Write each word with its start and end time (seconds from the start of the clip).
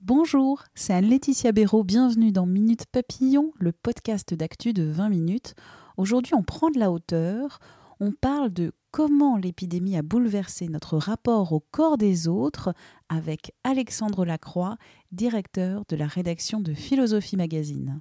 Bonjour, 0.00 0.62
c'est 0.74 0.94
Anne-Laetitia 0.94 1.52
Béraud. 1.52 1.84
Bienvenue 1.84 2.32
dans 2.32 2.46
Minute 2.46 2.86
Papillon, 2.86 3.52
le 3.58 3.72
podcast 3.72 4.32
d'actu 4.32 4.72
de 4.72 4.84
20 4.84 5.08
minutes. 5.10 5.54
Aujourd'hui, 5.96 6.34
on 6.34 6.42
prend 6.42 6.70
de 6.70 6.78
la 6.78 6.90
hauteur. 6.90 7.58
On 8.00 8.12
parle 8.12 8.52
de 8.52 8.72
comment 8.92 9.36
l'épidémie 9.36 9.96
a 9.96 10.02
bouleversé 10.02 10.68
notre 10.68 10.96
rapport 10.96 11.52
au 11.52 11.60
corps 11.60 11.98
des 11.98 12.28
autres 12.28 12.72
avec 13.08 13.52
Alexandre 13.64 14.24
Lacroix, 14.24 14.76
directeur 15.12 15.82
de 15.88 15.96
la 15.96 16.06
rédaction 16.06 16.60
de 16.60 16.72
Philosophie 16.72 17.36
Magazine. 17.36 18.00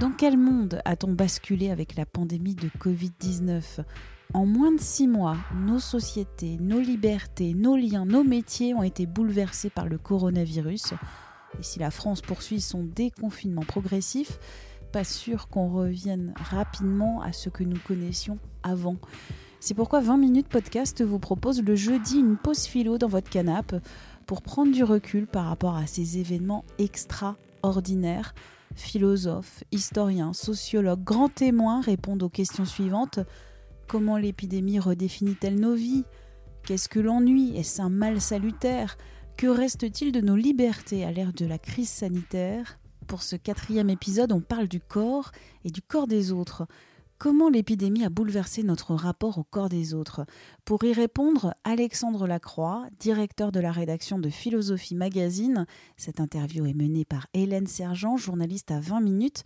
Dans 0.00 0.12
quel 0.12 0.36
monde 0.36 0.80
a-t-on 0.84 1.12
basculé 1.12 1.70
avec 1.70 1.96
la 1.96 2.04
pandémie 2.04 2.54
de 2.54 2.68
Covid-19 2.68 3.84
En 4.34 4.46
moins 4.46 4.72
de 4.72 4.80
six 4.80 5.06
mois, 5.06 5.36
nos 5.54 5.78
sociétés, 5.78 6.58
nos 6.60 6.80
libertés, 6.80 7.54
nos 7.54 7.76
liens, 7.76 8.04
nos 8.04 8.24
métiers 8.24 8.74
ont 8.74 8.82
été 8.82 9.06
bouleversés 9.06 9.70
par 9.70 9.86
le 9.86 9.96
coronavirus. 9.96 10.94
Et 11.58 11.62
si 11.62 11.78
la 11.78 11.92
France 11.92 12.20
poursuit 12.20 12.60
son 12.60 12.82
déconfinement 12.82 13.62
progressif, 13.62 14.40
pas 14.92 15.04
sûr 15.04 15.48
qu'on 15.48 15.68
revienne 15.68 16.34
rapidement 16.36 17.22
à 17.22 17.32
ce 17.32 17.48
que 17.48 17.62
nous 17.62 17.78
connaissions 17.78 18.38
avant. 18.64 18.96
C'est 19.60 19.74
pourquoi 19.74 20.00
20 20.00 20.16
minutes 20.16 20.48
podcast 20.48 21.02
vous 21.02 21.20
propose 21.20 21.62
le 21.62 21.76
jeudi 21.76 22.18
une 22.18 22.36
pause 22.36 22.66
philo 22.66 22.98
dans 22.98 23.06
votre 23.06 23.30
canapé 23.30 23.78
pour 24.26 24.42
prendre 24.42 24.72
du 24.72 24.82
recul 24.82 25.28
par 25.28 25.46
rapport 25.46 25.76
à 25.76 25.86
ces 25.86 26.18
événements 26.18 26.64
extraordinaires 26.78 28.34
Philosophes, 28.74 29.62
historiens, 29.70 30.32
sociologues, 30.32 31.04
grands 31.04 31.28
témoins 31.28 31.80
répondent 31.80 32.24
aux 32.24 32.28
questions 32.28 32.64
suivantes. 32.64 33.20
Comment 33.94 34.16
l'épidémie 34.16 34.80
redéfinit-elle 34.80 35.60
nos 35.60 35.76
vies? 35.76 36.02
Qu'est-ce 36.64 36.88
que 36.88 36.98
l'ennui? 36.98 37.56
Est-ce 37.56 37.80
un 37.80 37.90
mal 37.90 38.20
salutaire? 38.20 38.98
Que 39.36 39.46
reste-t-il 39.46 40.10
de 40.10 40.20
nos 40.20 40.34
libertés 40.34 41.04
à 41.04 41.12
l'ère 41.12 41.32
de 41.32 41.46
la 41.46 41.58
crise 41.58 41.90
sanitaire? 41.90 42.80
Pour 43.06 43.22
ce 43.22 43.36
quatrième 43.36 43.90
épisode, 43.90 44.32
on 44.32 44.40
parle 44.40 44.66
du 44.66 44.80
corps 44.80 45.30
et 45.64 45.70
du 45.70 45.80
corps 45.80 46.08
des 46.08 46.32
autres. 46.32 46.66
Comment 47.18 47.48
l'épidémie 47.48 48.04
a 48.04 48.10
bouleversé 48.10 48.64
notre 48.64 48.96
rapport 48.96 49.38
au 49.38 49.44
corps 49.44 49.68
des 49.68 49.94
autres? 49.94 50.26
Pour 50.64 50.82
y 50.82 50.92
répondre, 50.92 51.54
Alexandre 51.62 52.26
Lacroix, 52.26 52.88
directeur 52.98 53.52
de 53.52 53.60
la 53.60 53.70
rédaction 53.70 54.18
de 54.18 54.28
Philosophie 54.28 54.96
Magazine. 54.96 55.66
Cette 55.96 56.18
interview 56.18 56.66
est 56.66 56.74
menée 56.74 57.04
par 57.04 57.28
Hélène 57.32 57.68
Sergent, 57.68 58.16
journaliste 58.16 58.72
à 58.72 58.80
20 58.80 59.00
minutes. 59.02 59.44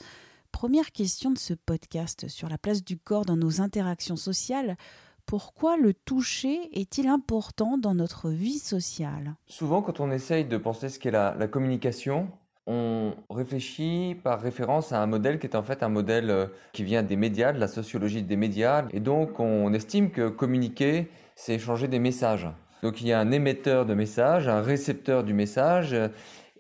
Première 0.53 0.91
question 0.93 1.31
de 1.31 1.39
ce 1.39 1.55
podcast 1.55 2.29
sur 2.29 2.49
la 2.49 2.59
place 2.59 2.83
du 2.83 2.99
corps 2.99 3.25
dans 3.25 3.37
nos 3.37 3.61
interactions 3.61 4.17
sociales. 4.17 4.77
Pourquoi 5.25 5.77
le 5.77 5.93
toucher 5.93 6.59
est-il 6.73 7.07
important 7.07 7.77
dans 7.77 7.95
notre 7.95 8.31
vie 8.31 8.59
sociale? 8.59 9.35
Souvent, 9.47 9.83
quand 9.83 10.01
on 10.01 10.11
essaye 10.11 10.47
de 10.47 10.57
penser 10.57 10.89
ce 10.89 10.99
qu'est 10.99 11.11
la, 11.11 11.35
communication, 11.49 12.29
on 12.67 13.13
réfléchit 13.31 14.17
par 14.25 14.41
référence 14.41 14.93
à 14.93 15.03
un 15.03 15.07
modèle 15.07 15.39
qui 15.39 15.47
est 15.47 15.55
en 15.55 15.63
fait 15.63 15.83
un 15.83 15.89
modèle 15.89 16.31
euh, 16.31 16.47
qui 16.73 16.83
vient 16.83 17.03
des 17.03 17.17
médias, 17.17 17.53
de 17.53 17.61
la 17.61 17.69
sociologie 17.69 18.23
des 18.23 18.37
médias. 18.37 18.87
Et 18.93 19.01
donc, 19.01 19.39
on 19.39 19.73
estime 19.75 20.11
que 20.11 20.29
communiquer, 20.29 21.09
c'est 21.37 21.55
échanger 21.55 21.89
des 21.89 21.99
messages. 21.99 22.49
Donc, 22.83 23.01
il 23.01 23.09
y 23.09 23.13
a 23.13 23.21
un 23.21 23.31
émetteur 23.31 23.87
de 23.87 23.95
messages, 23.95 24.49
un 24.49 24.63
récepteur 24.63 25.25
du 25.25 25.35
message, 25.35 25.95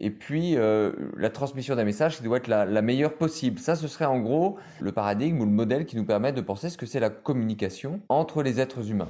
et 0.01 0.11
puis 0.11 0.57
euh, 0.57 0.93
la 1.17 1.31
transmission 1.31 1.75
d'un 1.77 1.85
message 1.85 2.17
qui 2.17 2.23
doit 2.23 2.39
être 2.39 2.49
la, 2.49 2.83
meilleure 2.83 3.15
possible. 3.15 3.59
Ça, 3.59 3.77
ce 3.77 3.89
serait 3.89 4.05
en 4.05 4.21
gros 4.21 4.57
le 4.81 4.93
paradigme 4.93 5.41
ou 5.41 5.45
le 5.45 5.51
modèle 5.51 5.87
qui 5.87 5.97
nous 5.97 6.05
permet 6.05 6.33
de 6.33 6.41
penser 6.41 6.71
ce 6.71 6.79
que 6.79 6.87
c'est 6.87 7.01
la 7.01 7.11
communication 7.11 8.01
entre 8.09 8.43
les 8.43 8.61
êtres 8.61 8.91
humains. 8.91 9.09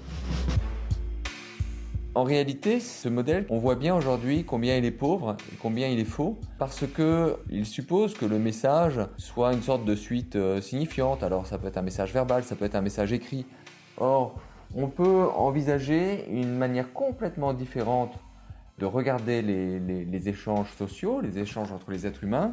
En 2.14 2.24
réalité, 2.24 2.80
ce 2.80 3.08
modèle, 3.08 3.46
on 3.48 3.58
voit 3.58 3.76
bien 3.76 3.94
aujourd'hui 3.94 4.44
combien 4.44 4.76
il 4.76 4.84
est 4.84 4.90
pauvre 4.90 5.36
et 5.52 5.56
combien 5.56 5.86
il 5.88 6.00
est 6.00 6.04
faux, 6.04 6.40
parce 6.58 6.84
que 6.86 7.36
il 7.48 7.64
suppose 7.64 8.14
que 8.14 8.24
le 8.24 8.38
message 8.38 9.00
soit 9.18 9.52
une 9.52 9.62
sorte 9.62 9.84
de 9.84 9.94
suite 9.94 10.34
euh, 10.34 10.60
signifiante. 10.60 11.22
Alors 11.22 11.46
ça 11.46 11.58
peut 11.58 11.68
être 11.68 11.76
un 11.76 11.82
message 11.82 12.12
verbal, 12.12 12.42
ça 12.42 12.56
peut 12.56 12.64
être 12.64 12.74
un 12.74 12.80
message 12.80 13.12
écrit. 13.12 13.46
Or, 13.98 14.40
on 14.74 14.88
peut 14.88 15.26
envisager 15.36 16.28
une 16.30 16.56
manière 16.56 16.92
complètement 16.92 17.52
différente 17.52 18.18
de 18.78 18.86
regarder 18.86 19.42
les, 19.42 20.28
échanges 20.28 20.70
sociaux, 20.72 21.20
les 21.20 21.38
échanges 21.38 21.72
entre 21.72 21.90
les 21.90 22.06
êtres 22.06 22.24
humains, 22.24 22.52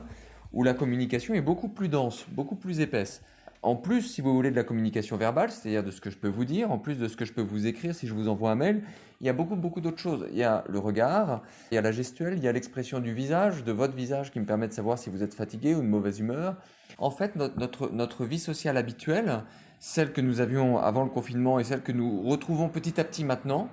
où 0.54 0.64
la 0.64 0.74
communication 0.74 1.34
est 1.34 1.42
beaucoup 1.42 1.70
plus 1.70 1.90
dense, 1.90 2.26
beaucoup 2.32 2.56
plus 2.56 2.80
épaisse 2.80 3.22
en 3.66 3.76
plus, 3.76 4.04
si 4.04 4.22
vous 4.22 4.34
voulez, 4.34 4.52
de 4.52 4.56
la 4.56 4.64
communication 4.64 5.18
verbale, 5.18 5.50
c'est-à-dire 5.50 5.84
de 5.84 5.90
ce 5.90 6.00
que 6.00 6.12
je 6.12 6.18
peux 6.18 6.28
vous 6.28 6.46
dire, 6.46 6.72
en 6.72 6.78
plus 6.78 7.00
de 7.00 7.08
ce 7.08 7.18
que 7.18 7.26
je 7.26 7.34
peux 7.34 7.42
vous 7.42 7.66
écrire 7.66 7.96
si 7.96 8.06
je 8.06 8.14
vous 8.14 8.30
envoie 8.30 8.52
un 8.52 8.56
mail, 8.56 8.84
il 9.22 9.26
y 9.26 9.30
a 9.30 9.34
beaucoup, 9.34 9.56
beaucoup 9.56 9.82
d'autres 9.82 9.98
choses. 9.98 10.28
Il 10.32 10.38
y 10.38 10.44
a 10.44 10.64
le 10.70 10.78
regard, 10.78 11.42
il 11.72 11.76
y 11.76 11.78
a 11.80 11.82
la 11.82 11.92
gestuelle, 11.92 12.36
il 12.38 12.44
y 12.44 12.48
a 12.48 12.52
l'expression 12.52 13.00
du 13.00 13.12
visage, 13.12 13.64
de 13.64 13.72
votre 13.72 13.96
visage 13.96 14.32
qui 14.32 14.40
me 14.40 14.46
permet 14.46 14.68
de 14.68 14.74
savoir 14.74 15.00
si 15.00 15.10
vous 15.10 15.24
êtes 15.24 15.34
fatigué 15.34 15.74
ou 15.74 15.82
de 15.82 15.88
mauvaise 15.88 16.20
humeur. 16.20 16.58
En 17.00 17.10
fait, 17.10 17.36
notre 17.36 18.26
vie 18.26 18.38
sociale 18.38 18.78
habituelle, 18.78 19.42
celle 19.80 20.14
que 20.14 20.22
nous 20.22 20.42
avions 20.42 20.78
avant 20.78 21.04
le 21.04 21.10
confinement 21.10 21.60
et 21.60 21.64
celle 21.64 21.82
que 21.82 21.92
nous 21.92 22.22
retrouvons 22.22 22.70
petit 22.70 23.00
à 23.02 23.04
petit 23.04 23.24
maintenant, 23.24 23.68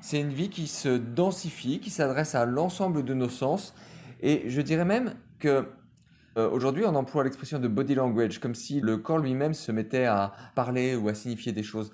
c'est 0.00 0.20
une 0.20 0.32
vie 0.32 0.48
qui 0.48 0.66
se 0.66 0.88
densifie, 0.88 1.80
qui 1.80 1.90
s'adresse 1.90 2.34
à 2.34 2.46
l'ensemble 2.46 3.04
de 3.04 3.14
nos 3.14 3.28
sens. 3.28 3.74
Et 4.20 4.44
je 4.46 4.60
dirais 4.60 4.84
même 4.84 5.14
que 5.38 5.66
euh, 6.36 6.48
aujourd'hui, 6.50 6.84
on 6.86 6.94
emploie 6.94 7.24
l'expression 7.24 7.58
de 7.58 7.68
body 7.68 7.94
language, 7.94 8.38
comme 8.38 8.54
si 8.54 8.80
le 8.80 8.98
corps 8.98 9.18
lui-même 9.18 9.54
se 9.54 9.72
mettait 9.72 10.04
à 10.04 10.32
parler 10.54 10.94
ou 10.94 11.08
à 11.08 11.14
signifier 11.14 11.52
des 11.52 11.62
choses. 11.62 11.92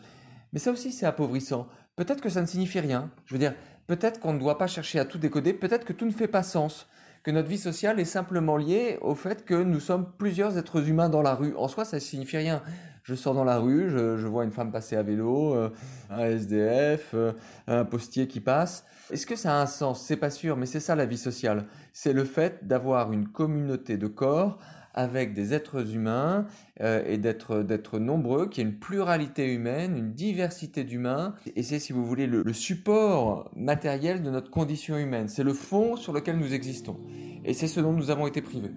Mais 0.52 0.58
ça 0.58 0.70
aussi, 0.70 0.92
c'est 0.92 1.06
appauvrissant. 1.06 1.68
Peut-être 1.96 2.20
que 2.20 2.28
ça 2.28 2.42
ne 2.42 2.46
signifie 2.46 2.80
rien. 2.80 3.10
Je 3.24 3.34
veux 3.34 3.38
dire, 3.38 3.54
peut-être 3.86 4.20
qu'on 4.20 4.34
ne 4.34 4.38
doit 4.38 4.58
pas 4.58 4.66
chercher 4.66 4.98
à 4.98 5.04
tout 5.04 5.18
décoder, 5.18 5.54
peut-être 5.54 5.84
que 5.84 5.92
tout 5.92 6.04
ne 6.04 6.10
fait 6.10 6.28
pas 6.28 6.42
sens, 6.42 6.86
que 7.26 7.32
notre 7.32 7.48
vie 7.48 7.58
sociale 7.58 7.98
est 7.98 8.04
simplement 8.04 8.56
liée 8.56 8.98
au 9.00 9.16
fait 9.16 9.44
que 9.44 9.60
nous 9.60 9.80
sommes 9.80 10.06
plusieurs 10.16 10.56
êtres 10.58 10.88
humains 10.88 11.08
dans 11.08 11.22
la 11.22 11.34
rue. 11.34 11.56
En 11.56 11.66
soi, 11.66 11.84
ça 11.84 11.96
ne 11.96 12.00
signifie 12.00 12.36
rien. 12.36 12.62
Je 13.02 13.16
sors 13.16 13.34
dans 13.34 13.42
la 13.42 13.58
rue, 13.58 13.90
je, 13.90 14.26
vois 14.28 14.44
une 14.44 14.52
femme 14.52 14.70
passer 14.70 14.94
à 14.94 15.02
vélo, 15.02 15.52
euh, 15.56 15.70
un 16.08 16.20
SDF, 16.20 17.10
euh, 17.14 17.32
un 17.66 17.84
postier 17.84 18.28
qui 18.28 18.38
passe. 18.38 18.84
Est-ce 19.10 19.26
que 19.26 19.34
ça 19.34 19.58
a 19.58 19.60
un 19.60 19.66
sens? 19.66 20.04
C'est 20.06 20.16
pas 20.16 20.30
sûr, 20.30 20.56
mais 20.56 20.66
c'est 20.66 20.78
ça 20.78 20.94
la 20.94 21.04
vie 21.04 21.18
sociale. 21.18 21.64
C'est 21.92 22.12
le 22.12 22.22
fait 22.22 22.64
d'avoir 22.64 23.10
une 23.10 23.26
communauté 23.26 23.96
de 23.96 24.06
corps 24.06 24.60
avec 24.96 25.34
des 25.34 25.52
êtres 25.52 25.94
humains 25.94 26.46
euh, 26.80 27.02
et 27.06 27.18
d'être 27.18 27.98
nombreux, 27.98 28.48
qu'il 28.48 28.64
y 28.64 28.66
ait 28.66 28.70
une 28.70 28.78
pluralité 28.78 29.52
humaine, 29.52 29.96
une 29.96 30.12
diversité 30.12 30.84
d'humains. 30.84 31.34
Et 31.54 31.62
c'est, 31.62 31.78
si 31.78 31.92
vous 31.92 32.04
voulez, 32.04 32.26
le, 32.26 32.52
support 32.54 33.50
matériel 33.54 34.22
de 34.22 34.30
notre 34.30 34.50
condition 34.50 34.96
humaine. 34.96 35.28
C'est 35.28 35.44
le 35.44 35.52
fond 35.52 35.96
sur 35.96 36.14
lequel 36.14 36.38
nous 36.38 36.54
existons. 36.54 36.96
Et 37.44 37.52
c'est 37.52 37.68
ce 37.68 37.80
dont 37.80 37.92
nous 37.92 38.10
avons 38.10 38.26
été 38.26 38.40
privés 38.40 38.72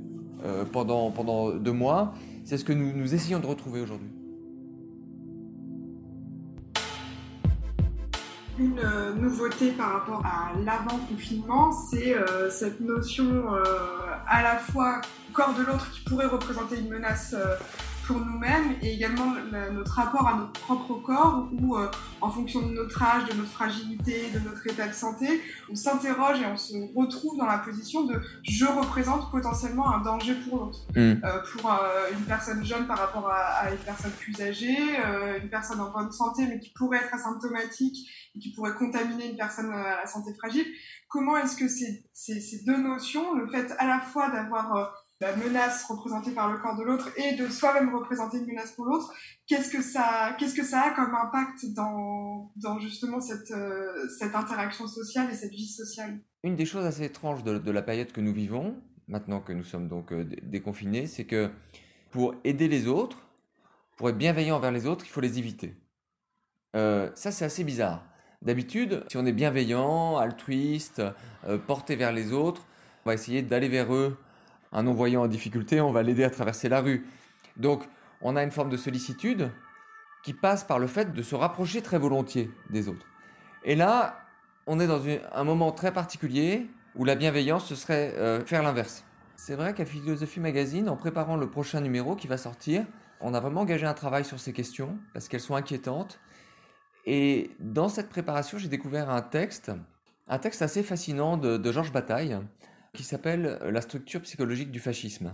euh, 0.46 0.66
pendant, 0.66 1.10
pendant 1.12 1.52
deux 1.52 1.72
mois. 1.72 2.14
C'est 2.44 2.58
ce 2.58 2.66
que 2.66 2.74
nous, 2.74 2.92
nous 2.94 3.16
essayons 3.16 3.40
de 3.40 3.48
retrouver 3.48 3.82
aujourd'hui. 3.82 4.10
une 8.58 8.78
euh, 8.80 9.14
nouveauté 9.14 9.72
par 9.72 9.94
rapport 9.94 10.22
à 10.26 10.52
l'avant-confinement, 10.66 11.72
c'est 11.72 12.14
cette 12.50 12.82
notion 12.82 13.54
à 14.30 14.44
la 14.44 14.58
fois 14.58 15.02
corps 15.34 15.54
de 15.54 15.64
l'autre 15.64 15.90
qui 15.92 16.02
pourrait 16.02 16.28
représenter 16.28 16.80
une 16.80 16.90
menace 16.90 17.34
euh, 17.38 17.56
pour 18.10 18.20
nous-mêmes 18.26 18.74
et 18.82 18.96
également 18.96 19.36
la, 19.52 19.70
notre 19.70 19.92
rapport 19.92 20.28
à 20.28 20.36
notre 20.36 20.54
propre 20.54 20.96
corps 20.96 21.48
où, 21.62 21.78
euh, 21.78 21.92
en 22.22 22.32
fonction 22.32 22.64
de 22.64 22.74
notre 22.74 23.04
âge, 23.04 23.30
de 23.30 23.36
notre 23.36 23.52
fragilité, 23.52 24.32
de 24.34 24.40
notre 24.40 24.66
état 24.66 24.88
de 24.88 24.94
santé, 24.94 25.40
on 25.70 25.76
s'interroge 25.76 26.42
et 26.42 26.46
on 26.48 26.58
se 26.58 26.74
retrouve 26.96 27.38
dans 27.38 27.46
la 27.46 27.60
position 27.60 28.06
de 28.06 28.20
je 28.42 28.66
représente 28.66 29.30
potentiellement 29.30 29.94
un 29.94 30.00
danger 30.00 30.34
pour 30.34 30.58
l'autre. 30.58 30.88
Mm. 30.96 30.98
Euh, 30.98 31.18
pour 31.52 31.72
euh, 31.72 32.10
une 32.12 32.26
personne 32.26 32.66
jeune 32.66 32.88
par 32.88 32.98
rapport 32.98 33.30
à, 33.30 33.36
à 33.36 33.72
une 33.72 33.78
personne 33.78 34.12
plus 34.20 34.42
âgée, 34.42 34.80
euh, 35.06 35.40
une 35.40 35.50
personne 35.50 35.80
en 35.80 35.92
bonne 35.92 36.12
santé 36.12 36.48
mais 36.48 36.60
qui 36.60 36.72
pourrait 36.72 36.98
être 36.98 37.14
asymptomatique 37.14 38.10
et 38.36 38.40
qui 38.40 38.52
pourrait 38.54 38.74
contaminer 38.74 39.30
une 39.30 39.38
personne 39.38 39.72
à 39.72 40.02
la 40.02 40.08
santé 40.08 40.34
fragile. 40.34 40.66
Comment 41.10 41.38
est-ce 41.38 41.56
que 41.56 41.68
ces, 41.68 42.04
ces, 42.12 42.42
ces 42.42 42.64
deux 42.64 42.78
notions, 42.78 43.36
le 43.36 43.48
fait 43.48 43.72
à 43.78 43.86
la 43.86 44.00
fois 44.00 44.32
d'avoir 44.32 44.99
la 45.22 45.36
menace 45.36 45.84
représentée 45.86 46.32
par 46.32 46.52
le 46.52 46.58
corps 46.60 46.78
de 46.78 46.84
l'autre 46.84 47.10
et 47.18 47.36
de 47.36 47.48
soi-même 47.50 47.94
représenter 47.94 48.38
une 48.38 48.46
menace 48.46 48.72
pour 48.72 48.86
l'autre, 48.86 49.14
qu'est-ce 49.48 49.70
que 49.70 49.82
ça, 49.82 50.36
qu'est-ce 50.40 50.56
que 50.56 50.64
ça 50.64 50.82
a 50.82 50.92
comme 50.92 51.14
impact 51.14 51.74
dans, 51.74 52.52
dans 52.56 52.80
justement 52.80 53.20
cette, 53.20 53.52
euh, 53.52 54.08
cette 54.18 54.34
interaction 54.34 54.88
sociale 54.88 55.30
et 55.30 55.36
cette 55.36 55.52
vie 55.52 55.68
sociale? 55.68 56.20
Une 56.44 56.56
des 56.56 56.66
choses 56.66 56.86
assez 56.86 57.04
étranges 57.04 57.44
de, 57.44 57.72
la 57.72 57.82
période 57.82 58.12
que 58.14 58.22
nous 58.22 58.34
vivons, 58.34 58.82
maintenant 59.08 59.42
que 59.42 59.52
nous 59.52 59.64
sommes 59.64 59.90
donc 59.90 60.14
euh, 60.14 60.26
déconfinés, 60.44 61.06
c'est 61.06 61.26
que 61.26 61.50
pour 62.12 62.36
aider 62.46 62.70
les 62.70 62.88
autres, 62.88 63.28
pour 63.98 64.10
être 64.10 64.18
bienveillant 64.18 64.56
envers 64.56 64.72
les 64.72 64.86
autres, 64.86 65.06
il 65.06 65.10
faut 65.10 65.22
les 65.22 65.38
éviter. 65.38 65.76
Euh, 66.78 67.12
ça, 67.16 67.32
c'est 67.32 67.44
assez 67.44 67.66
bizarre. 67.66 68.06
D'habitude, 68.42 69.04
si 69.10 69.18
on 69.18 69.26
est 69.26 69.34
bienveillant, 69.34 70.16
altruiste, 70.16 71.02
porté 71.68 71.98
vers 71.98 72.14
les 72.14 72.32
autres, 72.32 72.66
on 73.04 73.10
va 73.10 73.14
essayer 73.14 73.42
d'aller 73.42 73.68
vers 73.68 73.94
eux 73.94 74.18
un 74.72 74.84
non-voyant 74.84 75.24
en 75.24 75.28
difficulté, 75.28 75.82
on 75.82 75.92
va 75.92 76.04
l'aider 76.04 76.24
à 76.24 76.30
traverser 76.30 76.70
la 76.70 76.82
rue. 76.82 77.06
Donc, 77.58 77.84
on 78.22 78.36
a 78.36 78.44
une 78.44 78.52
forme 78.52 78.70
de 78.70 78.78
sollicitude 78.78 79.52
qui 80.24 80.34
passe 80.34 80.64
par 80.64 80.80
le 80.80 80.88
fait 80.88 81.14
de 81.14 81.24
se 81.24 81.36
rapprocher 81.36 81.82
très 81.82 81.98
volontiers 81.98 82.52
des 82.70 82.88
autres. 82.88 83.06
Et 83.64 83.76
là, 83.76 84.20
on 84.68 84.80
est 84.80 84.88
dans 84.88 85.02
un 85.34 85.44
moment 85.44 85.72
très 85.72 85.92
particulier 85.92 86.68
où 86.96 87.06
la 87.06 87.16
bienveillance, 87.16 87.66
ce 87.66 87.76
serait 87.76 88.14
euh, 88.18 88.44
faire 88.46 88.64
l'inverse. 88.64 89.06
C'est 89.36 89.56
vrai 89.56 89.74
qu'à 89.74 89.86
Philosophie 89.86 90.40
Magazine, 90.40 90.90
en 90.90 90.98
préparant 90.98 91.38
le 91.38 91.50
prochain 91.50 91.80
numéro 91.80 92.16
qui 92.16 92.28
va 92.28 92.38
sortir, 92.38 92.86
on 93.22 93.34
a 93.34 93.40
vraiment 93.40 93.62
engagé 93.62 93.86
un 93.86 93.94
travail 93.94 94.26
sur 94.26 94.40
ces 94.40 94.54
questions 94.54 94.98
parce 95.14 95.28
qu'elles 95.28 95.40
sont 95.40 95.56
inquiétantes. 95.56 96.20
Et 97.06 97.52
dans 97.60 97.90
cette 97.90 98.10
préparation, 98.10 98.58
j'ai 98.58 98.68
découvert 98.68 99.10
un 99.10 99.22
texte, 99.22 99.72
un 100.28 100.38
texte 100.38 100.62
assez 100.62 100.84
fascinant 100.84 101.38
de 101.38 101.72
Georges 101.72 101.94
Bataille, 101.94 102.38
qui 102.94 103.04
s'appelle 103.04 103.60
La 103.70 103.82
structure 103.82 104.22
psychologique 104.22 104.72
du 104.72 104.80
fascisme. 104.80 105.34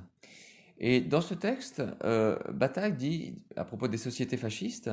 Et 0.78 1.02
dans 1.02 1.22
ce 1.22 1.34
texte, 1.34 1.82
euh, 2.04 2.38
Bataille 2.52 2.94
dit, 2.94 3.36
à 3.56 3.64
propos 3.64 3.88
des 3.88 3.98
sociétés 3.98 4.38
fascistes, 4.38 4.92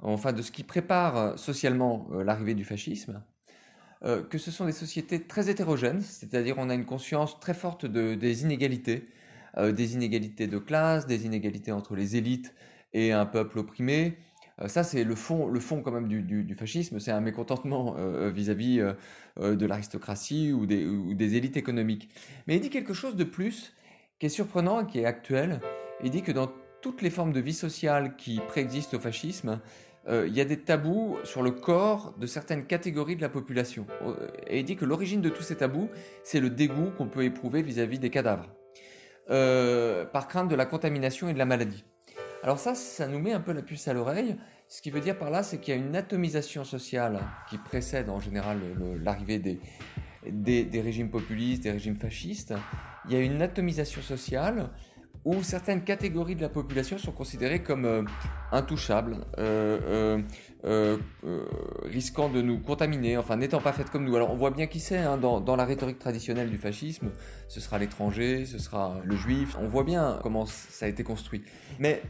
enfin 0.00 0.32
de 0.32 0.42
ce 0.42 0.50
qui 0.50 0.64
prépare 0.64 1.38
socialement 1.38 2.08
euh, 2.12 2.24
l'arrivée 2.24 2.54
du 2.54 2.64
fascisme, 2.64 3.22
euh, 4.04 4.22
que 4.24 4.38
ce 4.38 4.50
sont 4.50 4.66
des 4.66 4.72
sociétés 4.72 5.22
très 5.22 5.48
hétérogènes, 5.48 6.00
c'est-à-dire 6.00 6.56
on 6.58 6.68
a 6.68 6.74
une 6.74 6.84
conscience 6.84 7.38
très 7.38 7.54
forte 7.54 7.86
de, 7.86 8.14
des 8.14 8.42
inégalités, 8.42 9.08
des 9.56 9.94
inégalités 9.94 10.48
de 10.48 10.58
classe, 10.58 11.06
des 11.06 11.26
inégalités 11.26 11.70
entre 11.70 11.94
les 11.94 12.16
élites 12.16 12.52
et 12.92 13.12
un 13.12 13.24
peuple 13.24 13.60
opprimé, 13.60 14.16
euh, 14.16 14.33
ça, 14.66 14.84
c'est 14.84 15.02
le 15.02 15.14
fond, 15.14 15.48
le 15.48 15.58
fond 15.60 15.82
quand 15.82 15.90
même 15.90 16.06
du, 16.06 16.54
fascisme, 16.54 17.00
c'est 17.00 17.10
un 17.10 17.20
mécontentement 17.20 17.96
euh, 17.98 18.30
vis-à-vis 18.30 18.80
euh, 18.80 19.56
de 19.56 19.66
l'aristocratie 19.66 20.52
ou 20.52 20.66
des, 20.66 21.36
élites 21.36 21.56
économiques. 21.56 22.08
Mais 22.46 22.56
il 22.56 22.60
dit 22.60 22.70
quelque 22.70 22.94
chose 22.94 23.16
de 23.16 23.24
plus 23.24 23.74
qui 24.18 24.26
est 24.26 24.30
surprenant 24.30 24.82
et 24.82 24.86
qui 24.86 25.00
est 25.00 25.06
actuel. 25.06 25.60
Il 26.04 26.10
dit 26.10 26.22
que 26.22 26.30
dans 26.30 26.50
toutes 26.82 27.02
les 27.02 27.10
formes 27.10 27.32
de 27.32 27.40
vie 27.40 27.54
sociale 27.54 28.14
qui 28.16 28.40
préexistent 28.46 28.94
au 28.94 29.00
fascisme, 29.00 29.60
il 30.06 30.34
y 30.34 30.40
a 30.42 30.44
des 30.44 30.60
tabous 30.60 31.16
sur 31.24 31.42
le 31.42 31.50
corps 31.50 32.14
de 32.18 32.26
certaines 32.26 32.66
catégories 32.66 33.16
de 33.16 33.22
la 33.22 33.30
population. 33.30 33.86
Et 34.46 34.58
il 34.58 34.64
dit 34.64 34.76
que 34.76 34.84
l'origine 34.84 35.22
de 35.22 35.30
tous 35.30 35.42
ces 35.42 35.56
tabous, 35.56 35.88
c'est 36.22 36.40
le 36.40 36.50
dégoût 36.50 36.90
qu'on 36.98 37.08
peut 37.08 37.24
éprouver 37.24 37.62
vis-à-vis 37.62 37.98
des 37.98 38.10
cadavres, 38.10 38.54
par 39.26 40.28
crainte 40.28 40.48
de 40.48 40.54
la 40.54 40.66
contamination 40.66 41.30
et 41.30 41.32
de 41.32 41.38
la 41.38 41.46
maladie. 41.46 41.84
Alors 42.44 42.58
ça, 42.58 42.74
ça 42.74 43.08
nous 43.08 43.18
met 43.18 43.32
un 43.32 43.40
peu 43.40 43.52
la 43.52 43.62
puce 43.62 43.88
à 43.88 43.94
l'oreille. 43.94 44.36
Ce 44.68 44.82
qui 44.82 44.90
veut 44.90 45.00
dire 45.00 45.16
par 45.16 45.30
là, 45.30 45.42
c'est 45.42 45.56
qu'il 45.60 45.74
y 45.74 45.76
a 45.78 45.80
une 45.80 45.96
atomisation 45.96 46.62
sociale 46.62 47.20
qui 47.48 47.56
précède 47.56 48.10
en 48.10 48.20
général 48.20 48.60
l'arrivée 49.02 49.38
des, 49.38 49.58
des, 50.26 50.80
régimes 50.82 51.08
populistes, 51.08 51.62
des 51.62 51.70
régimes 51.70 51.96
fascistes. 51.96 52.52
Il 53.06 53.14
y 53.14 53.16
a 53.16 53.20
une 53.20 53.40
atomisation 53.40 54.02
sociale 54.02 54.68
où 55.24 55.42
certaines 55.42 55.84
catégories 55.84 56.36
de 56.36 56.42
la 56.42 56.50
population 56.50 56.98
sont 56.98 57.12
considérées 57.12 57.62
comme 57.62 57.86
euh, 57.86 58.02
intouchables, 58.52 59.24
euh, 59.38 60.20
euh, 60.66 60.98
risquant 61.84 62.28
de 62.28 62.42
nous 62.42 62.60
contaminer, 62.60 63.16
enfin 63.16 63.36
n'étant 63.36 63.62
pas 63.62 63.72
faites 63.72 63.88
comme 63.88 64.04
nous. 64.04 64.14
Alors 64.16 64.30
on 64.30 64.36
voit 64.36 64.50
bien 64.50 64.66
qui 64.66 64.80
c'est 64.80 64.98
hein, 64.98 65.16
dans, 65.16 65.40
dans, 65.40 65.56
la 65.56 65.64
rhétorique 65.64 65.98
traditionnelle 65.98 66.50
du 66.50 66.58
fascisme, 66.58 67.10
ce 67.48 67.58
sera 67.58 67.78
l'étranger, 67.78 68.44
ce 68.44 68.58
sera 68.58 68.98
le 69.02 69.16
juif, 69.16 69.56
on 69.58 69.66
voit 69.66 69.84
bien 69.84 70.18
comment 70.22 70.44
ça 70.44 70.84
a 70.84 70.88
été 70.90 71.04
construit. 71.04 71.42
Mais 71.78 72.02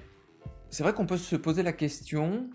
c'est 0.74 0.82
vrai 0.82 0.92
qu'on 0.92 1.06
peut 1.06 1.18
se 1.18 1.36
poser 1.36 1.62
la 1.62 1.72
question 1.72 2.50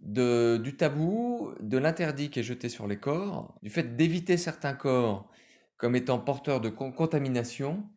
du 0.00 0.76
tabou, 0.76 1.52
de 1.60 1.78
l'interdit 1.78 2.28
qui 2.28 2.40
est 2.40 2.42
jeté 2.42 2.68
sur 2.68 2.86
les 2.86 2.98
corps, 2.98 3.58
du 3.62 3.70
fait 3.70 3.96
d'éviter 3.96 4.36
certains 4.36 4.74
corps 4.74 5.30
comme 5.78 5.96
étant 5.96 6.18
porteurs 6.18 6.60
de 6.60 6.68
contamination. 6.68 7.88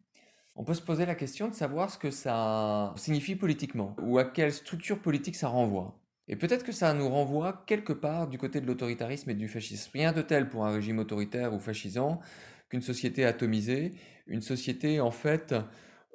On 0.56 0.63
peut 0.63 0.74
se 0.74 0.81
poser 0.81 1.06
la 1.06 1.15
question 1.15 1.50
de 1.50 1.53
savoir 1.53 1.92
ce 1.92 1.98
que 1.98 2.12
ça 2.12 2.94
signifie 2.95 3.36
politiquement 3.36 3.94
ou 4.01 4.19
à 4.19 4.24
quelle 4.24 4.53
structure 4.53 5.00
politique 5.00 5.36
ça 5.36 5.50
renvoie. 5.50 6.00
Et 6.30 6.38
peut-être 6.38 6.63
que 6.63 6.71
ça 6.71 6.94
nous 6.94 7.09
renvoie 7.09 7.65
quelque 7.68 7.92
part 7.92 8.30
du 8.30 8.38
côté 8.38 8.62
de 8.62 8.68
l'autoritarisme 8.68 9.31
et 9.31 9.33
du 9.33 9.50
fascisme. 9.50 9.92
Rien 9.94 10.13
de 10.13 10.21
tel 10.21 10.48
pour 10.48 10.65
un 10.65 10.71
régime 10.71 11.00
autoritaire 11.00 11.53
ou 11.53 11.59
fascisant 11.59 12.21
qu'une 12.69 12.81
société 12.81 13.25
atomisée, 13.25 13.92
une 14.27 14.42
société 14.42 15.01
en 15.01 15.12
fait 15.12 15.53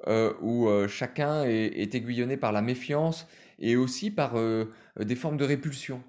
euh, 0.05 0.33
où 0.41 0.67
euh, 0.67 0.87
chacun 0.87 1.43
est, 1.43 1.95
aiguillonné 1.95 2.37
par 2.37 2.51
la 2.51 2.61
méfiance 2.61 3.27
et 3.57 3.75
aussi 3.75 4.11
par 4.11 4.37
euh, 4.37 4.71
des 4.99 5.15
formes 5.15 5.37
de 5.37 5.45
répulsion. 5.45 6.03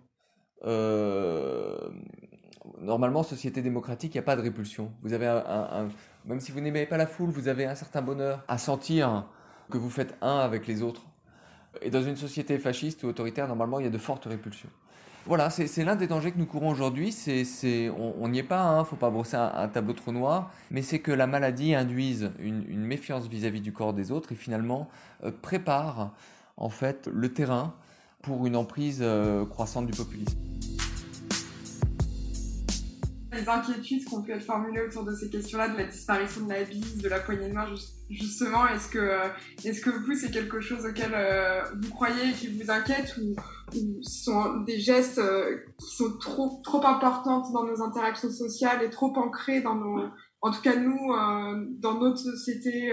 normalement, 2.80 3.22
société 3.22 3.62
démocratique, 3.62 4.14
il 4.14 4.18
n'y 4.18 4.20
a 4.20 4.24
pas 4.24 4.36
de 4.36 4.42
répulsion. 4.42 4.92
Vous 5.02 5.14
avez 5.14 5.26
un, 5.26 5.88
même 6.26 6.40
si 6.40 6.52
vous 6.52 6.60
n'aimez 6.60 6.84
pas 6.86 6.98
la 6.98 7.06
foule, 7.06 7.30
vous 7.30 7.48
avez 7.48 7.64
un 7.64 7.74
certain 7.74 8.02
bonheur 8.02 8.44
à 8.46 8.58
sentir 8.58 9.26
que 9.70 9.78
vous 9.78 9.90
faites 9.90 10.14
un 10.20 10.38
avec 10.38 10.66
les 10.66 10.82
autres. 10.82 11.06
Et 11.80 11.90
dans 11.90 12.02
une 12.02 12.16
société 12.16 12.58
fasciste 12.58 13.04
ou 13.04 13.08
autoritaire, 13.08 13.48
normalement, 13.48 13.78
il 13.80 13.84
y 13.84 13.88
a 13.88 13.90
de 13.90 13.98
fortes 13.98 14.26
répulsions. 14.26 14.70
Voilà, 15.28 15.50
c'est 15.50 15.84
l'un 15.84 15.94
des 15.94 16.06
dangers 16.06 16.32
que 16.32 16.38
nous 16.38 16.46
courons 16.46 16.70
aujourd'hui. 16.70 17.12
C'est, 17.12 17.90
on 17.90 18.28
n'y 18.28 18.38
est 18.38 18.42
pas, 18.42 18.62
hein, 18.62 18.84
faut 18.86 18.96
pas 18.96 19.10
brosser 19.10 19.36
un, 19.36 19.68
tableau 19.68 19.92
trop 19.92 20.10
noir, 20.10 20.50
mais 20.70 20.80
c'est 20.80 21.00
que 21.00 21.12
la 21.12 21.26
maladie 21.26 21.74
induise 21.74 22.30
une, 22.38 22.64
méfiance 22.80 23.26
vis-à-vis 23.26 23.60
du 23.60 23.70
corps 23.70 23.92
des 23.92 24.10
autres 24.10 24.32
et 24.32 24.34
finalement 24.34 24.88
euh, 25.24 25.30
prépare 25.30 26.14
en 26.56 26.70
fait 26.70 27.10
le 27.12 27.30
terrain 27.30 27.74
pour 28.22 28.46
une 28.46 28.56
emprise 28.56 29.00
euh, 29.02 29.44
croissante 29.44 29.86
du 29.86 29.92
populisme 29.92 30.38
les 33.38 33.48
inquiétudes 33.48 34.04
qu'on 34.04 34.22
peut 34.22 34.32
être 34.32 34.44
formulées 34.44 34.82
autour 34.82 35.04
de 35.04 35.14
ces 35.14 35.30
questions-là, 35.30 35.68
de 35.68 35.76
la 35.76 35.84
disparition 35.84 36.44
de 36.44 36.52
la 36.52 36.64
bise, 36.64 36.98
de 36.98 37.08
la 37.08 37.20
poignée 37.20 37.48
de 37.48 37.54
main, 37.54 37.66
justement, 38.10 38.66
est-ce 38.68 38.88
que, 38.88 38.98
euh, 38.98 39.28
est-ce 39.64 39.80
que 39.80 39.90
vous, 39.90 40.14
c'est 40.14 40.30
quelque 40.30 40.60
chose 40.60 40.84
auquel 40.86 41.12
euh, 41.14 41.62
vous 41.80 41.90
croyez 41.90 42.30
et 42.30 42.32
qui 42.32 42.48
vous 42.48 42.70
inquiète 42.70 43.16
ou, 43.18 43.34
ce 44.02 44.24
sont 44.24 44.60
des 44.60 44.80
gestes 44.80 45.18
euh, 45.18 45.58
qui 45.78 45.94
sont 45.94 46.16
trop, 46.18 46.60
trop 46.64 46.84
importantes 46.86 47.52
dans 47.52 47.64
nos 47.64 47.82
interactions 47.82 48.30
sociales 48.30 48.82
et 48.82 48.90
trop 48.90 49.14
ancrés 49.16 49.60
dans 49.60 49.74
nos, 49.74 50.04
en 50.40 50.50
tout 50.50 50.62
cas 50.62 50.76
nous, 50.76 51.12
dans 51.78 51.98
notre 51.98 52.18
société 52.18 52.92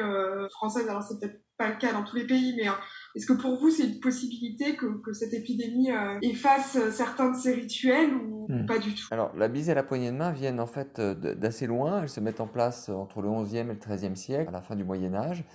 française, 0.52 0.88
alors 0.90 1.04
c'est 1.04 1.20
peut-être 1.20 1.45
pas 1.58 1.70
le 1.70 1.76
cas 1.76 1.94
dans 1.94 2.04
tous 2.04 2.16
les 2.18 2.26
pays, 2.26 2.54
mais 2.58 2.70
est-ce 3.16 3.26
que 3.26 3.34
pour 3.34 3.58
vous, 3.58 3.70
c'est 3.70 3.84
une 3.84 4.00
possibilité 4.00 4.76
que, 4.76 5.02
que 5.02 5.14
cette 5.14 5.34
épidémie 5.34 5.92
euh, 5.92 6.20
efface 6.22 6.78
certains 6.92 7.32
de 7.32 7.38
ces 7.38 7.54
rituels 7.54 8.14
ou, 8.14 8.48
hmm. 8.50 8.66
pas 8.66 8.78
du 8.78 8.94
tout? 8.94 9.08
Alors, 9.12 9.32
la 9.36 9.48
bise 9.48 9.70
et 9.70 9.74
la 9.74 9.84
poignée 9.84 10.12
de 10.12 10.18
main 10.18 10.32
viennent 10.32 10.60
en 10.60 10.68
fait 10.68 11.00
euh, 11.00 11.14
d'assez 11.14 11.68
loin. 11.68 12.02
Elles 12.02 12.10
se 12.10 12.20
mettent 12.20 12.42
en 12.42 12.48
place 12.48 12.90
entre 12.90 13.22
le 13.22 13.30
11e 13.30 13.56
et 13.56 13.64
le 13.64 13.76
13e 13.76 14.16
siècle, 14.16 14.50
à 14.50 14.52
la 14.52 14.62
fin 14.62 14.76
du 14.76 14.84
Moyen 14.84 15.14
Âge. 15.14 15.46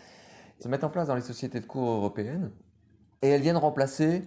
Elles 0.59 0.65
se 0.65 0.69
mettent 0.69 0.85
en 0.85 0.91
place 0.91 1.09
dans 1.09 1.15
les 1.15 1.21
sociétés 1.21 1.61
de 1.61 1.67
cour 1.67 1.89
européennes. 1.89 2.51
Et 3.23 3.29
elles 3.29 3.43
viennent 3.43 3.59
remplacer 3.59 4.23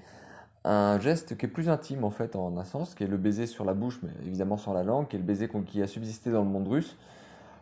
un 0.65 0.99
geste 0.99 1.37
qui 1.37 1.45
est 1.45 1.49
plus 1.49 1.69
intime 1.69 2.03
en 2.03 2.11
fait 2.11 2.35
en 2.35 2.55
un 2.57 2.63
sens, 2.63 2.95
qui 2.95 3.03
est 3.03 3.07
le 3.07 3.17
baiser 3.17 3.47
sur 3.47 3.65
la 3.65 3.73
bouche, 3.73 3.99
mais 4.03 4.11
évidemment 4.25 4.57
sur 4.57 4.73
la 4.73 4.83
langue, 4.83 5.07
qui 5.07 5.15
est 5.15 5.19
le 5.19 5.25
baiser 5.25 5.49
qui 5.65 5.81
a 5.81 5.87
subsisté 5.87 6.31
dans 6.31 6.43
le 6.43 6.49
monde 6.49 6.67
russe. 6.67 6.97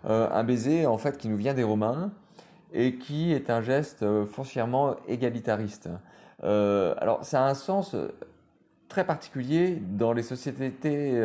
Euh, 0.06 0.30
un 0.32 0.44
baiser 0.44 0.86
en 0.86 0.98
fait 0.98 1.18
qui 1.18 1.30
nous 1.30 1.38
vient 1.38 1.53
des 1.53 1.63
Romains 1.63 2.12
et 2.72 2.96
qui 2.96 3.34
est 3.34 3.50
un 3.50 3.62
geste 3.62 4.04
euh, 4.04 4.25
foncièrement 4.25 4.96
égalitariste. 5.08 5.90
Euh, 6.44 6.96
alors 6.98 7.24
ça 7.24 7.46
a 7.46 7.50
un 7.50 7.54
sens 7.54 7.94
euh, 7.94 8.10
très 8.88 9.06
particulier 9.06 9.75
dans 9.75 10.12
les 10.12 10.24
sociétés 10.24 11.18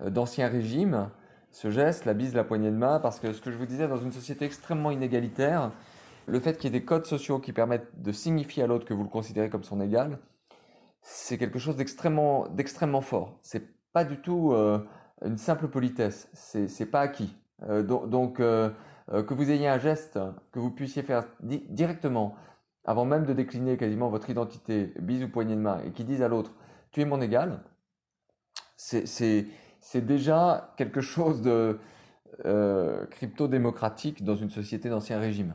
d'ancien 0.00 0.48
régime, 0.48 1.10
ce 1.50 1.70
geste, 1.70 2.06
la 2.06 2.14
bise, 2.14 2.34
la 2.34 2.44
poignée 2.44 2.70
de 2.70 2.76
main, 2.76 2.98
parce 2.98 3.20
que 3.20 3.34
ce 3.34 3.42
que 3.42 3.50
je 3.50 3.58
vous 3.58 3.66
disais, 3.66 3.88
dans 3.88 3.98
une 3.98 4.12
société 4.12 4.46
extrêmement 4.46 4.90
inégalitaire, 4.90 5.70
le 6.26 6.40
fait 6.40 6.56
qu'il 6.56 6.72
y 6.72 6.74
ait 6.74 6.80
des 6.80 6.86
codes 6.86 7.04
sociaux 7.04 7.40
qui 7.40 7.52
permettent 7.52 8.00
de 8.00 8.10
signifier 8.10 8.62
à 8.62 8.66
l'autre 8.66 8.86
que 8.86 8.94
vous 8.94 9.02
le 9.02 9.10
considérez 9.10 9.50
comme 9.50 9.64
son 9.64 9.82
égal, 9.82 10.18
c'est 11.02 11.36
quelque 11.36 11.58
chose 11.58 11.76
d'extrêmement, 11.76 12.48
d'extrêmement 12.48 13.02
fort. 13.02 13.38
C'est 13.42 13.64
pas 13.92 14.04
du 14.04 14.16
tout 14.16 14.54
une 15.22 15.36
simple 15.36 15.68
politesse, 15.68 16.30
c'est, 16.32 16.86
pas 16.86 17.00
acquis. 17.00 17.34
donc, 17.68 18.40
euh, 18.40 18.70
que 19.08 19.34
vous 19.34 19.50
ayez 19.50 19.68
un 19.68 19.78
geste 19.78 20.18
que 20.52 20.58
vous 20.58 20.70
puissiez 20.70 21.02
faire 21.02 21.24
directement, 21.40 22.34
avant 22.84 23.04
même 23.04 23.24
de 23.24 23.32
décliner 23.32 23.76
quasiment 23.76 24.08
votre 24.08 24.30
identité, 24.30 24.92
bisous 24.98 25.28
poignée 25.28 25.56
de 25.56 25.60
main, 25.60 25.80
et 25.84 25.90
qui 25.90 26.04
dise 26.04 26.22
à 26.22 26.28
l'autre, 26.28 26.52
tu 26.90 27.00
es 27.00 27.04
mon 27.04 27.20
égal, 27.20 27.60
c'est 28.76 29.46
déjà 29.94 30.72
quelque 30.76 31.00
chose 31.00 31.42
de 31.42 31.78
euh, 32.46 33.06
crypto-démocratique 33.06 34.24
dans 34.24 34.34
une 34.34 34.50
société 34.50 34.88
d'ancien 34.88 35.18
régime. 35.18 35.54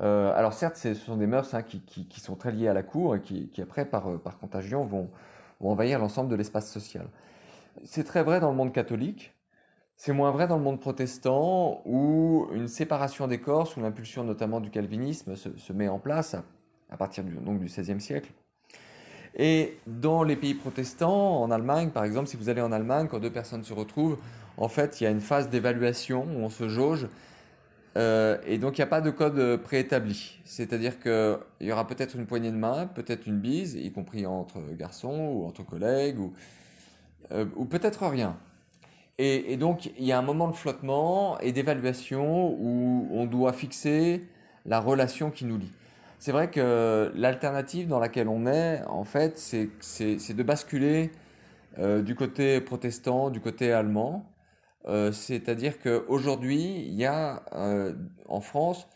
Euh, 0.00 0.32
alors 0.34 0.52
certes, 0.54 0.76
ce 0.76 0.94
sont 0.94 1.16
des 1.16 1.26
mœurs 1.26 1.52
hein, 1.52 1.62
qui, 1.62 1.80
qui, 1.80 2.20
sont 2.20 2.36
très 2.36 2.52
liées 2.52 2.68
à 2.68 2.72
la 2.72 2.82
cour 2.82 3.16
et 3.16 3.20
qui, 3.20 3.50
qui 3.50 3.60
après, 3.60 3.84
par, 3.84 4.18
par 4.20 4.38
contagion, 4.38 4.84
vont, 4.84 5.10
vont 5.60 5.70
envahir 5.70 5.98
l'ensemble 5.98 6.30
de 6.30 6.36
l'espace 6.36 6.70
social. 6.70 7.06
C'est 7.84 8.04
très 8.04 8.22
vrai 8.22 8.40
dans 8.40 8.50
le 8.50 8.56
monde 8.56 8.72
catholique, 8.72 9.34
c'est 10.02 10.14
moins 10.14 10.30
vrai 10.30 10.48
dans 10.48 10.56
le 10.56 10.62
monde 10.62 10.80
protestant 10.80 11.82
où 11.84 12.48
une 12.54 12.68
séparation 12.68 13.26
des 13.26 13.38
corps, 13.38 13.66
sous 13.66 13.82
l'impulsion 13.82 14.24
notamment 14.24 14.58
du 14.58 14.70
calvinisme, 14.70 15.36
se, 15.36 15.72
met 15.74 15.88
en 15.88 15.98
place 15.98 16.36
à 16.88 16.96
partir 16.96 17.22
du, 17.22 17.34
donc, 17.34 17.58
du 17.58 17.66
XVIe 17.66 18.00
siècle. 18.00 18.32
Et 19.36 19.76
dans 19.86 20.22
les 20.22 20.36
pays 20.36 20.54
protestants, 20.54 21.42
en 21.42 21.50
Allemagne 21.50 21.90
par 21.90 22.04
exemple, 22.04 22.28
si 22.28 22.38
vous 22.38 22.48
allez 22.48 22.62
en 22.62 22.72
Allemagne, 22.72 23.08
quand 23.10 23.18
deux 23.18 23.30
personnes 23.30 23.62
se 23.62 23.74
retrouvent, 23.74 24.16
en 24.56 24.68
fait, 24.68 25.02
il 25.02 25.04
y 25.04 25.06
a 25.06 25.10
une 25.10 25.20
phase 25.20 25.50
d'évaluation 25.50 26.22
où 26.22 26.38
on 26.38 26.48
se 26.48 26.66
jauge. 26.70 27.06
Euh, 27.98 28.38
et 28.46 28.56
donc, 28.56 28.78
il 28.78 28.80
n'y 28.80 28.84
a 28.84 28.86
pas 28.86 29.02
de 29.02 29.10
code 29.10 29.58
préétabli. 29.58 30.40
C'est-à-dire 30.46 30.98
qu'il 30.98 31.38
y 31.60 31.72
aura 31.72 31.86
peut-être 31.86 32.16
une 32.16 32.24
poignée 32.24 32.52
de 32.52 32.56
main, 32.56 32.86
peut-être 32.86 33.26
une 33.26 33.38
bise, 33.38 33.74
y 33.74 33.92
compris 33.92 34.24
entre 34.24 34.60
garçons 34.72 35.30
ou 35.34 35.44
entre 35.44 35.62
collègues, 35.62 36.18
ou, 36.18 36.32
euh, 37.32 37.44
ou 37.54 37.66
peut-être 37.66 38.06
rien. 38.06 38.38
Et, 39.22 39.58
donc, 39.58 39.90
il 39.98 40.06
y 40.06 40.12
a 40.12 40.18
un 40.18 40.22
moment 40.22 40.48
de 40.48 40.54
flottement 40.54 41.38
et 41.40 41.52
d'évaluation 41.52 42.56
où 42.58 43.06
on 43.12 43.26
doit 43.26 43.52
fixer 43.52 44.24
la 44.64 44.80
relation 44.80 45.30
qui 45.30 45.44
nous 45.44 45.58
lie. 45.58 45.72
C'est 46.18 46.32
vrai 46.32 46.50
que 46.50 47.12
l'alternative 47.14 47.86
dans 47.86 47.98
laquelle 47.98 48.28
on 48.28 48.46
est, 48.46 48.82
en 48.86 49.04
fait, 49.04 49.36
c'est 49.38 50.34
de 50.34 50.42
basculer 50.42 51.10
euh, 51.78 52.00
du 52.00 52.14
côté 52.14 52.62
protestant, 52.62 53.28
du 53.28 53.40
côté 53.40 53.72
allemand, 53.72 54.24
euh, 54.86 55.12
c'est-à-dire 55.12 55.78
qu'aujourd'hui, 55.80 56.86
il 56.86 56.94
y 56.94 57.04
a 57.04 57.42
euh, 57.52 57.94
en 58.26 58.40
France 58.40 58.88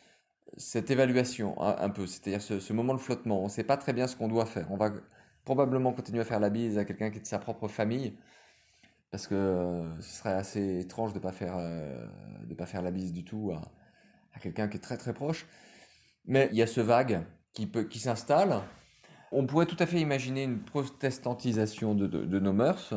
cette 0.57 0.91
évaluation 0.91 1.61
un, 1.61 1.91
peu, 1.91 2.07
c'est-à-dire 2.07 2.41
ce, 2.41 2.73
moment 2.73 2.95
de 2.95 2.99
flottement. 3.01 3.41
On 3.41 3.45
ne 3.45 3.49
sait 3.51 3.65
pas 3.65 3.77
très 3.77 3.93
bien 3.93 4.07
ce 4.07 4.17
qu'on 4.17 4.29
doit 4.29 4.47
faire. 4.47 4.69
On 4.71 4.79
va 4.79 4.91
probablement 5.45 5.93
continuer 5.93 6.21
à 6.21 6.25
faire 6.25 6.41
la 6.41 6.49
bise 6.49 6.79
à 6.79 6.87
quelqu'un 6.87 7.11
qui 7.11 7.19
est 7.19 7.23
de 7.23 7.27
sa 7.27 7.39
propre 7.39 7.69
famille, 7.69 8.15
parce 9.15 9.29
que 9.29 9.85
ce 10.01 10.19
serait 10.19 10.33
assez 10.33 10.81
étrange 10.81 11.13
de 11.13 11.19
ne 11.19 11.23
pas, 11.23 11.31
faire, 11.31 11.55
pas 12.59 12.67
faire 12.67 12.83
la 12.83 12.91
bise 12.91 13.13
du 13.13 13.23
tout 13.23 13.53
à, 14.35 14.41
quelqu'un 14.41 14.67
qui 14.67 14.77
est 14.77 14.81
très 14.81 14.97
très 14.97 15.15
proche. 15.15 15.47
Mais 16.27 16.49
il 16.51 16.59
y 16.59 16.63
a 16.63 16.67
ce 16.67 16.81
vague 16.81 17.21
qui, 17.53 17.71
qui 17.71 18.01
s'installe. 18.01 18.57
On 19.31 19.47
pourrait 19.47 19.67
tout 19.67 19.77
à 19.79 19.87
fait 19.87 20.01
imaginer 20.01 20.43
une 20.43 20.59
protestantisation 20.59 21.95
de, 21.95 22.09
de 22.09 22.39
nos 22.41 22.53
mœurs. 22.53 22.93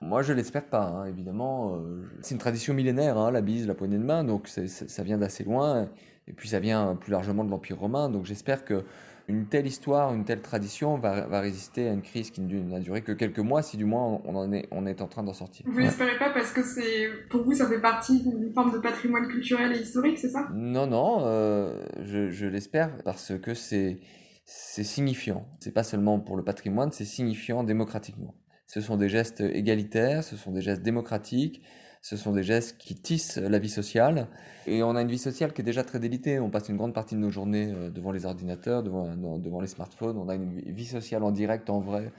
Moi, 0.00 0.22
je 0.22 0.32
l'espère 0.32 0.66
pas, 0.66 0.82
hein, 0.82 1.04
évidemment. 1.04 1.76
Euh, 1.76 2.10
c'est 2.22 2.34
une 2.34 2.40
tradition 2.40 2.74
millénaire, 2.74 3.16
hein, 3.16 3.30
la 3.30 3.40
bise, 3.40 3.68
la 3.68 3.74
poignée 3.74 3.98
de 3.98 4.02
main, 4.02 4.24
donc 4.24 4.48
ça 4.48 5.02
vient 5.04 5.18
d'assez 5.18 5.44
loin. 5.44 5.88
Et 6.26 6.32
puis 6.32 6.48
ça 6.48 6.58
vient 6.58 6.96
plus 6.96 7.12
largement 7.12 7.44
de 7.44 7.50
l'Empire 7.50 7.78
romain. 7.78 8.08
Donc 8.08 8.24
j'espère 8.24 8.64
que 8.64 8.84
une 9.32 9.46
telle 9.46 9.66
histoire, 9.66 10.12
une 10.14 10.24
telle 10.24 10.42
tradition 10.42 10.98
va, 10.98 11.26
va, 11.26 11.40
résister 11.40 11.88
à 11.88 11.92
une 11.92 12.02
crise 12.02 12.30
qui 12.30 12.40
n'a 12.42 12.80
duré 12.80 13.02
que 13.02 13.12
quelques 13.12 13.38
mois, 13.38 13.62
si 13.62 13.76
du 13.76 13.84
moins 13.84 14.20
on, 14.24 14.34
en 14.36 14.52
est, 14.52 14.68
on 14.70 14.86
est 14.86 15.00
en 15.00 15.08
train 15.08 15.22
d'en 15.22 15.32
sortir. 15.32 15.66
Vous 15.68 15.78
l'espérez 15.78 16.18
pas 16.18 16.30
parce 16.30 16.52
que 16.52 16.62
c'est, 16.62 17.08
pour 17.30 17.42
vous, 17.42 17.54
ça 17.54 17.68
fait 17.68 17.80
partie 17.80 18.22
d'une 18.22 18.52
forme 18.52 18.72
de 18.72 18.78
patrimoine 18.78 19.26
culturel 19.28 19.72
et 19.72 19.80
historique, 19.80 20.18
c'est 20.18 20.28
ça? 20.28 20.48
Non, 20.54 20.86
non, 20.86 21.20
euh, 21.22 21.82
je, 22.02 22.30
je 22.30 22.46
l'espère 22.46 22.96
parce 23.04 23.32
que 23.40 23.54
c'est, 23.54 24.00
c'est 24.44 24.84
signifiant. 24.84 25.46
C'est 25.60 25.72
pas 25.72 25.84
seulement 25.84 26.20
pour 26.20 26.36
le 26.36 26.44
patrimoine, 26.44 26.92
c'est 26.92 27.04
signifiant 27.04 27.64
démocratiquement. 27.64 28.34
Ce 28.66 28.80
sont 28.80 28.96
des 28.96 29.08
gestes 29.08 29.40
égalitaires, 29.40 30.24
ce 30.24 30.36
sont 30.36 30.52
des 30.52 30.62
gestes 30.62 30.82
démocratiques, 30.82 31.62
ce 32.02 32.16
sont 32.16 32.32
des 32.32 32.42
gestes 32.42 32.78
qui 32.78 32.96
tissent 32.96 33.36
la 33.36 33.60
vie 33.60 33.70
sociale. 33.70 34.26
Et 34.66 34.82
on 34.82 34.96
a 34.96 35.02
une 35.02 35.08
vie 35.08 35.18
sociale 35.18 35.52
qui 35.52 35.60
est 35.60 35.64
déjà 35.64 35.84
très 35.84 36.00
délitée. 36.00 36.40
On 36.40 36.50
passe 36.50 36.68
une 36.68 36.76
grande 36.76 36.94
partie 36.94 37.14
de 37.14 37.20
nos 37.20 37.30
journées 37.30 37.72
euh, 37.72 37.90
devant 37.90 38.10
les 38.10 38.26
ordinateurs, 38.26 38.82
devant, 38.82 39.60
les 39.60 39.68
smartphones. 39.68 40.18
On 40.18 40.28
a 40.28 40.34
une 40.34 40.60
vie 40.60 40.84
sociale 40.84 41.22
en 41.22 41.30
direct, 41.30 41.70
en 41.70 41.78
vrai, 41.78 42.12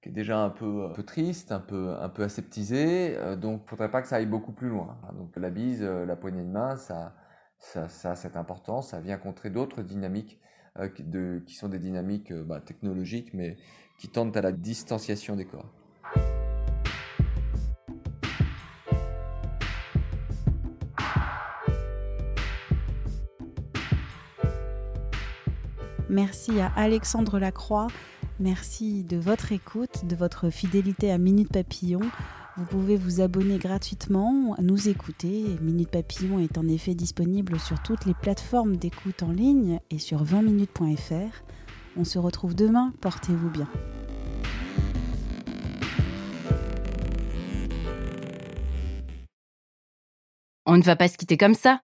qui 0.00 0.10
est 0.10 0.12
déjà 0.12 0.38
un 0.38 0.50
peu, 0.50 0.86
un 0.86 0.90
peu 0.90 1.02
triste, 1.02 1.50
un 1.50 1.58
peu, 1.58 1.96
un 2.00 2.08
peu 2.08 2.22
aseptisée. 2.22 3.16
Euh, 3.16 3.34
donc, 3.34 3.62
il 3.62 3.64
ne 3.64 3.68
faudrait 3.70 3.90
pas 3.90 4.00
que 4.00 4.06
ça 4.06 4.16
aille 4.16 4.26
beaucoup 4.26 4.52
plus 4.52 4.68
loin. 4.68 4.96
Donc, 5.18 5.36
la 5.36 5.50
bise, 5.50 5.82
euh, 5.82 6.06
la 6.06 6.14
poignée 6.14 6.44
de 6.44 6.50
main, 6.50 6.76
ça, 6.76 7.12
ça, 7.58 8.12
a 8.12 8.14
cette 8.14 8.36
importance. 8.36 8.90
Ça 8.90 9.00
vient 9.00 9.18
contrer 9.18 9.50
d'autres 9.50 9.82
dynamiques 9.82 10.40
qui 10.94 11.54
sont 11.54 11.68
des 11.68 11.78
dynamiques 11.78 12.34
bah, 12.34 12.60
technologiques, 12.60 13.32
mais 13.32 13.56
qui 13.98 14.08
tendent 14.08 14.36
à 14.36 14.42
la 14.42 14.52
distanciation 14.52 15.34
des 15.34 15.46
corps. 15.46 15.72
Merci 26.08 26.60
à 26.60 26.70
Alexandre 26.76 27.38
Lacroix. 27.38 27.88
Merci 28.38 29.02
de 29.02 29.16
votre 29.16 29.52
écoute, 29.52 30.06
de 30.06 30.14
votre 30.14 30.50
fidélité 30.50 31.10
à 31.10 31.18
Minute 31.18 31.52
Papillon. 31.52 32.00
Vous 32.56 32.64
pouvez 32.64 32.96
vous 32.96 33.20
abonner 33.20 33.58
gratuitement, 33.58 34.54
nous 34.60 34.88
écouter. 34.88 35.44
Minute 35.60 35.90
Papillon 35.90 36.38
est 36.38 36.58
en 36.58 36.68
effet 36.68 36.94
disponible 36.94 37.58
sur 37.58 37.82
toutes 37.82 38.06
les 38.06 38.14
plateformes 38.14 38.76
d'écoute 38.76 39.22
en 39.22 39.32
ligne 39.32 39.80
et 39.90 39.98
sur 39.98 40.24
20minutes.fr. 40.24 41.42
On 41.96 42.04
se 42.04 42.18
retrouve 42.18 42.54
demain, 42.54 42.92
portez-vous 43.00 43.50
bien. 43.50 43.68
On 50.66 50.76
ne 50.76 50.82
va 50.82 50.96
pas 50.96 51.08
se 51.08 51.16
quitter 51.16 51.36
comme 51.36 51.54
ça. 51.54 51.80